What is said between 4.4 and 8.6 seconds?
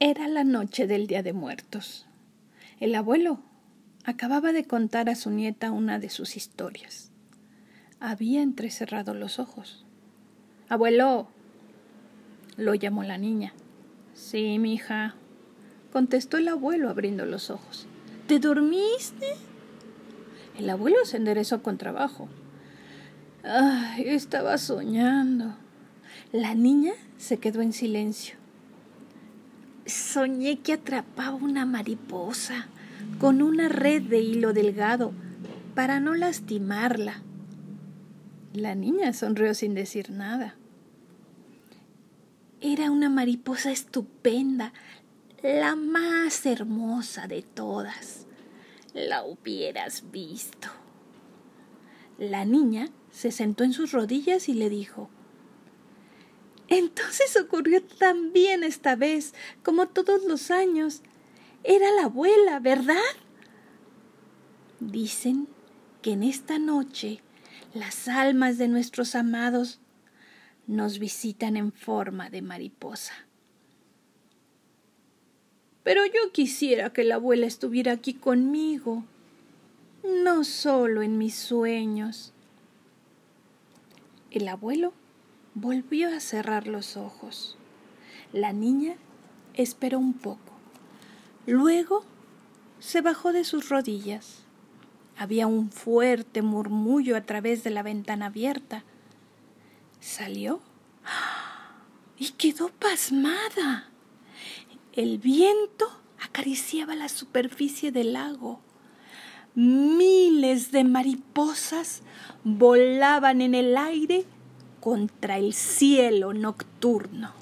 de contar a su nieta una de sus historias. Había